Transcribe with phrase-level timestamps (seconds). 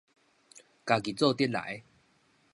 [0.83, 1.83] 家己做得來